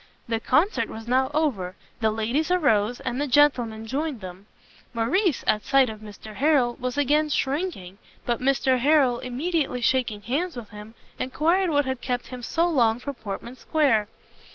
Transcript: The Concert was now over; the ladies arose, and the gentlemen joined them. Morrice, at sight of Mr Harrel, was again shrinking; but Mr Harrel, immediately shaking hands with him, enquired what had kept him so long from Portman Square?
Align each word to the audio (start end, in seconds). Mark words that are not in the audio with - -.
The 0.27 0.39
Concert 0.39 0.89
was 0.89 1.07
now 1.07 1.29
over; 1.31 1.75
the 1.99 2.09
ladies 2.09 2.49
arose, 2.49 2.99
and 3.01 3.21
the 3.21 3.27
gentlemen 3.27 3.85
joined 3.85 4.19
them. 4.19 4.47
Morrice, 4.95 5.43
at 5.45 5.63
sight 5.63 5.91
of 5.91 5.99
Mr 5.99 6.33
Harrel, 6.37 6.75
was 6.79 6.97
again 6.97 7.29
shrinking; 7.29 7.99
but 8.25 8.41
Mr 8.41 8.79
Harrel, 8.79 9.19
immediately 9.19 9.79
shaking 9.79 10.23
hands 10.23 10.55
with 10.57 10.69
him, 10.71 10.95
enquired 11.19 11.69
what 11.69 11.85
had 11.85 12.01
kept 12.01 12.29
him 12.29 12.41
so 12.41 12.67
long 12.67 12.97
from 12.97 13.13
Portman 13.13 13.55
Square? 13.57 14.07